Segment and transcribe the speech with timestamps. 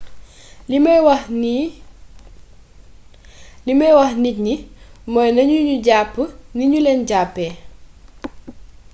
[3.65, 4.59] limay wax nit ñi
[5.13, 6.13] mooy nañu ñu jàpp
[6.55, 7.53] ni ñu leen jàppee